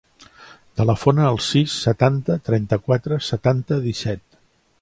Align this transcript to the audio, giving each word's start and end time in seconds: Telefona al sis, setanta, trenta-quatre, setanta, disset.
Telefona 0.79 1.27
al 1.33 1.37
sis, 1.49 1.77
setanta, 1.83 2.39
trenta-quatre, 2.49 3.23
setanta, 3.31 3.83
disset. 3.89 4.39